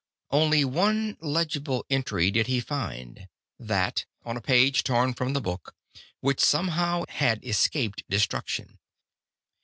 Only 0.31 0.65
one 0.65 1.15
legible 1.21 1.85
entry 1.87 2.31
did 2.31 2.47
he 2.47 2.59
find, 2.59 3.27
that 3.59 4.05
on 4.25 4.35
a 4.35 4.41
page 4.41 4.83
torn 4.83 5.13
from 5.13 5.33
the 5.33 5.41
book, 5.41 5.75
which 6.21 6.41
somehow 6.43 7.03
had 7.07 7.45
escaped 7.45 8.03
destruction. 8.09 8.79